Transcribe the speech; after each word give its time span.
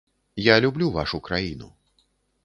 Я 0.43 0.55
люблю 0.63 0.87
вашу 0.95 1.19
краіну. 1.27 1.69